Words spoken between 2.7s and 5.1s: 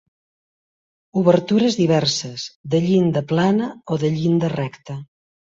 de llinda plana, o de llinda recta.